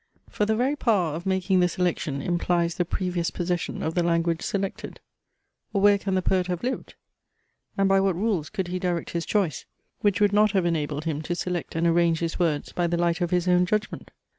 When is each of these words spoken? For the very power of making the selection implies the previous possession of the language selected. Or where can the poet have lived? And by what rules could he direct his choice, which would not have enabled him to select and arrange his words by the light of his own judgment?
For 0.31 0.47
the 0.47 0.55
very 0.55 0.75
power 0.75 1.13
of 1.13 1.27
making 1.27 1.59
the 1.59 1.67
selection 1.67 2.23
implies 2.23 2.73
the 2.73 2.85
previous 2.85 3.29
possession 3.29 3.83
of 3.83 3.93
the 3.93 4.01
language 4.01 4.41
selected. 4.41 4.99
Or 5.73 5.81
where 5.81 5.99
can 5.99 6.15
the 6.15 6.23
poet 6.23 6.47
have 6.47 6.63
lived? 6.63 6.95
And 7.77 7.87
by 7.87 7.99
what 7.99 8.15
rules 8.15 8.49
could 8.49 8.69
he 8.69 8.79
direct 8.79 9.11
his 9.11 9.27
choice, 9.27 9.65
which 9.99 10.19
would 10.19 10.33
not 10.33 10.53
have 10.53 10.65
enabled 10.65 11.05
him 11.05 11.21
to 11.21 11.35
select 11.35 11.75
and 11.75 11.85
arrange 11.85 12.17
his 12.19 12.39
words 12.39 12.71
by 12.71 12.87
the 12.87 12.97
light 12.97 13.21
of 13.21 13.29
his 13.29 13.47
own 13.47 13.67
judgment? 13.67 14.09